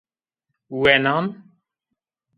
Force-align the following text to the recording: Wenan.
Wenan. 0.81 1.25